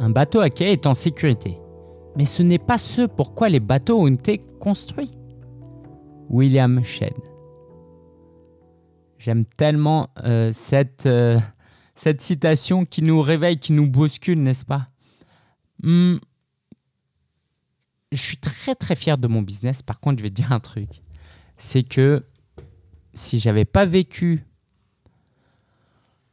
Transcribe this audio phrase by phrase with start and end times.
[0.00, 1.58] Un bateau à quai est en sécurité.
[2.16, 5.12] Mais ce n'est pas ce pourquoi les bateaux ont été construits.
[6.30, 7.12] William Shedd.
[9.18, 11.38] J'aime tellement euh, cette, euh,
[11.94, 14.86] cette citation qui nous réveille, qui nous bouscule, n'est-ce pas?
[15.82, 16.16] Hmm.
[18.10, 19.82] Je suis très très fier de mon business.
[19.82, 20.88] Par contre, je vais te dire un truc.
[21.58, 22.24] C'est que
[23.12, 24.46] si j'avais pas vécu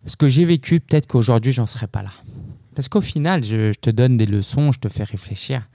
[0.06, 2.12] ce que j'ai vécu, peut-être qu'aujourd'hui, j'en serais pas là.
[2.78, 5.68] Parce qu'au final, je, te donne des leçons, je te fais réfléchir.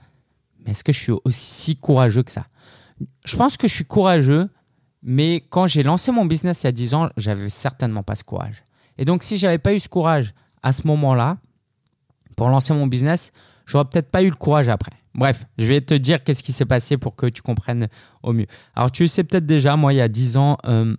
[0.61, 2.47] Mais est-ce que je suis aussi si courageux que ça?
[3.27, 4.49] Je pense que je suis courageux,
[5.03, 8.23] mais quand j'ai lancé mon business il y a 10 ans, j'avais certainement pas ce
[8.23, 8.63] courage.
[8.99, 11.39] Et donc, si j'avais pas eu ce courage à ce moment-là,
[12.37, 13.33] pour lancer mon business,
[13.67, 14.93] j'aurais peut-être pas eu le courage après.
[15.17, 17.89] Bref, je vais te dire qu'est-ce qui s'est passé pour que tu comprennes
[18.23, 18.47] au mieux.
[18.77, 20.95] Alors, tu sais peut-être déjà, moi, il y a 10 ans, euh,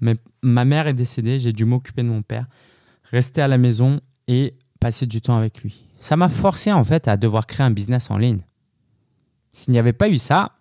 [0.00, 2.46] ma mère est décédée, j'ai dû m'occuper de mon père,
[3.04, 5.84] rester à la maison et passer du temps avec lui.
[6.00, 8.40] Ça m'a forcé en fait à devoir créer un business en ligne.
[9.52, 10.52] S'il n'y avait pas eu ça,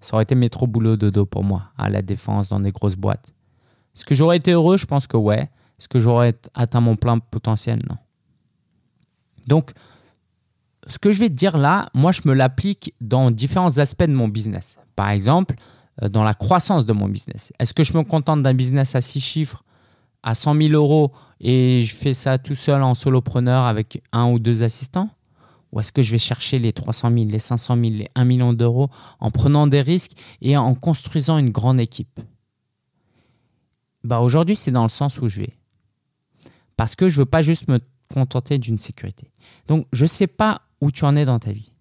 [0.00, 3.32] ça aurait été métro boulot dodo pour moi, à la défense dans des grosses boîtes.
[3.94, 4.76] Est-ce que j'aurais été heureux?
[4.76, 5.50] Je pense que ouais.
[5.78, 7.80] Est-ce que j'aurais atteint mon plein potentiel?
[7.88, 7.96] Non.
[9.46, 9.72] Donc,
[10.86, 14.12] ce que je vais te dire là, moi, je me l'applique dans différents aspects de
[14.12, 14.78] mon business.
[14.96, 15.54] Par exemple,
[16.02, 17.52] euh, dans la croissance de mon business.
[17.58, 19.64] Est-ce que je me contente d'un business à six chiffres?
[20.22, 24.38] À 100 000 euros et je fais ça tout seul en solopreneur avec un ou
[24.38, 25.10] deux assistants?
[25.72, 28.52] Ou est-ce que je vais chercher les 300 000, les 500 000, les 1 million
[28.52, 32.20] d'euros en prenant des risques et en construisant une grande équipe?
[34.02, 35.56] Bah Aujourd'hui, c'est dans le sens où je vais.
[36.76, 37.78] Parce que je ne veux pas juste me
[38.12, 39.30] contenter d'une sécurité.
[39.68, 41.72] Donc, je ne sais pas où tu en es dans ta vie.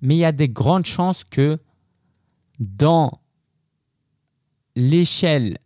[0.00, 1.58] Mais il y a des grandes chances que
[2.58, 3.20] dans
[4.76, 5.58] l'échelle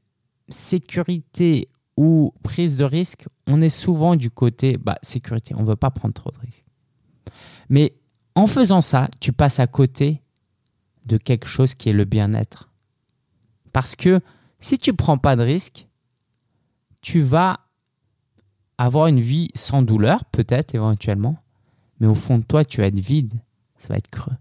[0.48, 1.68] sécurité
[2.00, 5.54] ou prise de risque, on est souvent du côté bah, sécurité.
[5.54, 6.64] On ne veut pas prendre trop de risques.
[7.68, 7.92] Mais
[8.34, 10.22] en faisant ça, tu passes à côté
[11.04, 12.70] de quelque chose qui est le bien-être.
[13.74, 14.20] Parce que
[14.60, 15.88] si tu ne prends pas de risque,
[17.02, 17.60] tu vas
[18.78, 21.36] avoir une vie sans douleur, peut-être éventuellement,
[21.98, 23.34] mais au fond de toi, tu vas être vide,
[23.76, 24.36] ça va être creux.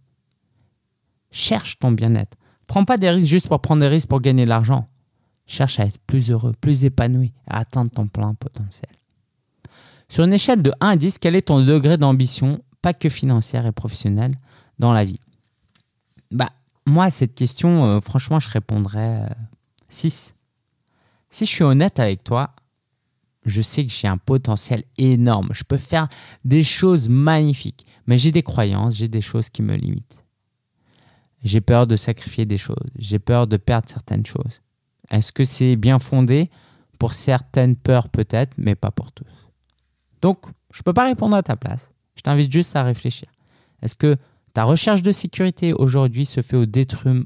[1.32, 2.38] Cherche ton bien-être.
[2.68, 4.88] Prends pas des risques juste pour prendre des risques pour gagner de l'argent.
[5.50, 8.92] Cherche à être plus heureux, plus épanoui, à atteindre ton plein potentiel.
[10.08, 13.66] Sur une échelle de 1 à 10, quel est ton degré d'ambition, pas que financière
[13.66, 14.38] et professionnelle,
[14.78, 15.20] dans la vie?
[16.30, 16.52] Bah,
[16.86, 19.28] moi, à cette question, euh, franchement, je répondrais
[19.90, 20.36] 6.
[20.36, 20.40] Euh,
[21.32, 22.52] si je suis honnête avec toi,
[23.44, 25.50] je sais que j'ai un potentiel énorme.
[25.54, 26.10] Je peux faire
[26.46, 30.24] des choses magnifiques, mais j'ai des croyances, j'ai des choses qui me limitent.
[31.44, 34.62] J'ai peur de sacrifier des choses, j'ai peur de perdre certaines choses.
[35.10, 36.50] Est-ce que c'est bien fondé
[36.98, 39.50] Pour certaines peurs peut-être, mais pas pour tous?
[40.22, 41.92] Donc, je ne peux pas répondre à ta place.
[42.16, 43.30] Je t'invite juste à réfléchir.
[43.82, 44.18] Est-ce que
[44.54, 47.26] ta recherche de sécurité aujourd'hui se fait au, détriment,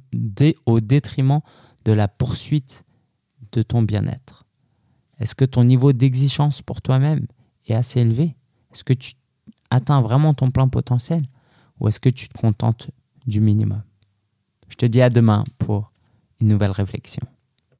[1.86, 2.84] de la poursuite
[3.52, 4.46] de ton bien-être?
[5.20, 7.26] Est-ce que ton niveau d'exigence pour toi-même
[7.68, 8.36] est assez élevé?
[8.72, 9.14] Est-ce que tu
[9.70, 11.26] atteins vraiment ton plein potentiel?
[11.80, 12.92] Ou est-ce que tu te contentes
[13.26, 13.82] du minimum?
[14.70, 15.92] Je te dis à demain pour
[16.40, 17.26] une nouvelle réflexion.